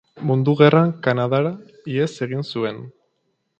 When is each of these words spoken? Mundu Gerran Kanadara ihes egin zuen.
Mundu 0.27 0.55
Gerran 0.61 0.93
Kanadara 1.09 1.53
ihes 1.93 2.11
egin 2.29 2.51
zuen. 2.55 2.83